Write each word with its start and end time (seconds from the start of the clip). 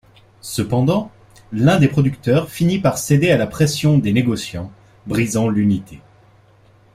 Cependant, 0.41 1.11
l'un 1.53 1.77
des 1.77 1.87
producteurs 1.87 2.49
finit 2.49 2.79
par 2.79 2.97
céder 2.97 3.29
à 3.29 3.37
la 3.37 3.45
pression 3.45 3.99
des 3.99 4.13
négociants, 4.13 4.71
brisant 5.05 5.47
l'unité. 5.47 6.01